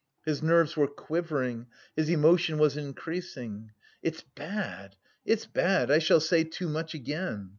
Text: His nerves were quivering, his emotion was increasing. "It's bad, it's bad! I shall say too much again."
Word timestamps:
His 0.25 0.41
nerves 0.41 0.75
were 0.75 0.87
quivering, 0.87 1.67
his 1.95 2.09
emotion 2.09 2.57
was 2.57 2.75
increasing. 2.75 3.69
"It's 4.01 4.23
bad, 4.23 4.95
it's 5.25 5.45
bad! 5.45 5.91
I 5.91 5.99
shall 5.99 6.19
say 6.19 6.43
too 6.43 6.67
much 6.69 6.95
again." 6.95 7.49